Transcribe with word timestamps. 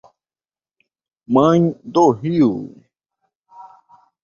Mãe 1.27 1.77
do 1.83 2.09
Rio 2.09 2.73